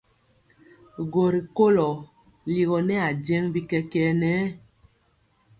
Gɔ 1.11 1.23
rikolɔ 1.33 1.89
ligɔ 2.53 2.77
nɛ 2.87 2.95
ajeŋg 3.07 3.45
bi 3.53 3.59
kɛkɛɛ 3.69 4.09
nɛ. 4.21 4.31